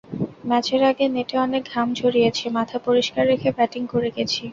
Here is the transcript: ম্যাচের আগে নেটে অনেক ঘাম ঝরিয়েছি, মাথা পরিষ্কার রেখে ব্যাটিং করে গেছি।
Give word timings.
ম্যাচের 0.49 0.81
আগে 0.89 1.05
নেটে 1.07 1.35
অনেক 1.37 1.63
ঘাম 1.73 1.87
ঝরিয়েছি, 1.99 2.45
মাথা 2.57 2.77
পরিষ্কার 2.87 3.23
রেখে 3.31 3.49
ব্যাটিং 3.57 3.81
করে 3.93 4.09
গেছি। 4.17 4.43